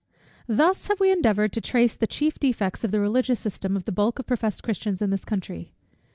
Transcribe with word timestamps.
_Thus 0.47 0.87
have 0.87 0.99
we 0.99 1.11
endeavoured 1.11 1.53
to 1.53 1.61
trace 1.61 1.95
the 1.95 2.07
chief 2.07 2.39
defects 2.39 2.83
of 2.83 2.89
the 2.89 2.99
religious 2.99 3.39
system 3.39 3.77
of 3.77 3.83
the 3.83 3.91
bulk 3.91 4.17
of 4.17 4.25
professed 4.25 4.63
Christians 4.63 4.99
in 4.99 5.11
this 5.11 5.23
country. 5.23 5.73